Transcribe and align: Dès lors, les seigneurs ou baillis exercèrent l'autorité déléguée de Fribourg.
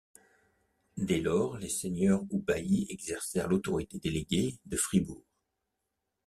Dès 0.97 1.19
lors, 1.21 1.59
les 1.59 1.69
seigneurs 1.69 2.23
ou 2.31 2.41
baillis 2.41 2.87
exercèrent 2.89 3.47
l'autorité 3.47 3.99
déléguée 3.99 4.57
de 4.65 4.75
Fribourg. 4.75 5.21